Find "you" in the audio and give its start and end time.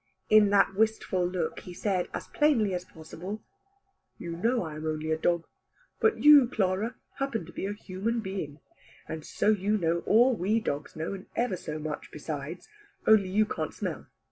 4.17-4.35, 6.23-6.47, 9.49-9.77, 13.29-13.45